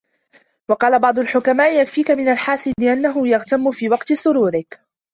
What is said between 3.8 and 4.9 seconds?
وَقْتِ سُرُورِك